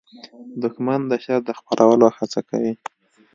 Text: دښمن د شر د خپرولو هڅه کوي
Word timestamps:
دښمن 0.61 1.01
د 1.11 1.13
شر 1.23 1.39
د 1.47 1.49
خپرولو 1.59 2.07
هڅه 2.17 2.39
کوي 2.49 2.73